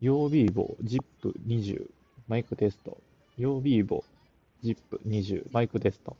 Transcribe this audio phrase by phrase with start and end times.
[0.00, 1.90] 曜日棒、ジッ ZIP20
[2.26, 2.96] マイクテスト。
[3.36, 4.02] 曜日棒、
[4.62, 6.16] ジッ ZIP20 マイクテスト。